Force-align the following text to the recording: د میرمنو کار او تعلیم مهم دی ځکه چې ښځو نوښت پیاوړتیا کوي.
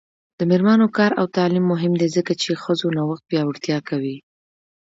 د 0.39 0.41
میرمنو 0.49 0.87
کار 0.97 1.11
او 1.19 1.25
تعلیم 1.37 1.65
مهم 1.73 1.93
دی 2.01 2.07
ځکه 2.17 2.33
چې 2.41 2.59
ښځو 2.63 2.87
نوښت 2.97 3.23
پیاوړتیا 3.29 3.77
کوي. 3.89 4.17